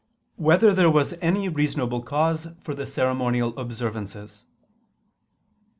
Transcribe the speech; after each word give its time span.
6] 0.33 0.33
Whether 0.43 0.73
There 0.73 0.89
Was 0.89 1.13
Any 1.21 1.47
Reasonable 1.47 2.01
Cause 2.01 2.47
for 2.59 2.73
the 2.73 2.87
Ceremonial 2.87 3.55
Observances? 3.55 4.45